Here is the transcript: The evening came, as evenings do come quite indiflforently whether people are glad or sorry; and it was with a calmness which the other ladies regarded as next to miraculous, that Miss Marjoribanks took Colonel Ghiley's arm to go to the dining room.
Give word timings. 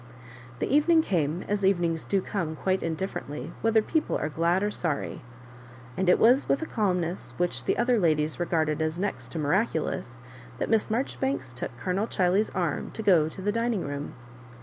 The 0.57 0.65
evening 0.75 1.03
came, 1.03 1.43
as 1.47 1.63
evenings 1.63 2.05
do 2.05 2.21
come 2.23 2.55
quite 2.55 2.79
indiflforently 2.81 3.51
whether 3.61 3.83
people 3.83 4.17
are 4.17 4.29
glad 4.29 4.63
or 4.63 4.71
sorry; 4.71 5.21
and 5.95 6.09
it 6.09 6.17
was 6.17 6.49
with 6.49 6.63
a 6.63 6.65
calmness 6.65 7.35
which 7.37 7.65
the 7.65 7.77
other 7.77 7.99
ladies 7.99 8.39
regarded 8.39 8.81
as 8.81 8.97
next 8.97 9.31
to 9.33 9.37
miraculous, 9.37 10.19
that 10.57 10.71
Miss 10.71 10.89
Marjoribanks 10.89 11.53
took 11.53 11.77
Colonel 11.77 12.07
Ghiley's 12.07 12.49
arm 12.49 12.89
to 12.93 13.03
go 13.03 13.29
to 13.29 13.41
the 13.43 13.51
dining 13.51 13.83
room. 13.85 14.15